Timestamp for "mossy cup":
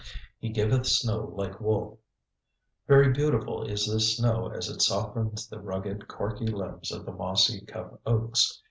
7.11-8.01